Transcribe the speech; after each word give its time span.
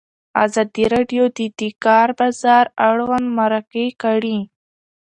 ازادي 0.45 0.85
راډیو 0.93 1.23
د 1.37 1.39
د 1.59 1.61
کار 1.85 2.07
بازار 2.19 2.65
اړوند 2.89 3.27
مرکې 3.39 3.85
کړي. 4.01 4.37